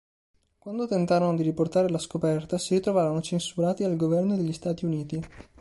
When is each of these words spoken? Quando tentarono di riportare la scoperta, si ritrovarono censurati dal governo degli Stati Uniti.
Quando 0.57 0.87
tentarono 0.87 1.37
di 1.37 1.43
riportare 1.43 1.87
la 1.87 1.99
scoperta, 1.99 2.57
si 2.57 2.73
ritrovarono 2.73 3.21
censurati 3.21 3.83
dal 3.83 3.97
governo 3.97 4.35
degli 4.35 4.51
Stati 4.51 4.83
Uniti. 4.85 5.23